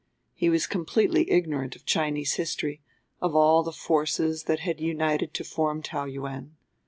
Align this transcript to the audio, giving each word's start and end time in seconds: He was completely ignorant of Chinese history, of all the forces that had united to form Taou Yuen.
He 0.33 0.49
was 0.49 0.65
completely 0.65 1.29
ignorant 1.31 1.75
of 1.75 1.85
Chinese 1.85 2.33
history, 2.33 2.81
of 3.21 3.35
all 3.35 3.61
the 3.61 3.71
forces 3.71 4.45
that 4.45 4.61
had 4.61 4.79
united 4.81 5.31
to 5.35 5.43
form 5.43 5.83
Taou 5.83 6.07
Yuen. 6.11 6.55